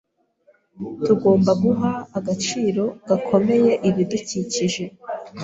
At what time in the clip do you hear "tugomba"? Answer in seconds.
1.05-1.51